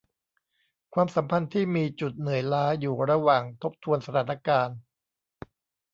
[0.93, 4.77] ความสัมพันธ์ที่มีจุดเหนื่อยล้าอยู่ระหว่างทบทวนสถานการณ์